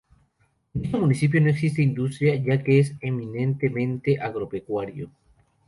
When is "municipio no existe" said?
0.97-1.83